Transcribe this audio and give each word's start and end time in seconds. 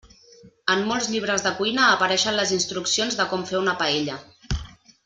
En 0.75 0.79
molts 0.91 1.09
llibres 1.15 1.45
de 1.47 1.51
cuina 1.59 1.83
apareixen 1.89 2.39
les 2.41 2.55
instruccions 2.59 3.21
de 3.21 3.31
com 3.35 3.47
fer 3.53 3.63
una 3.65 3.79
paella. 3.85 4.21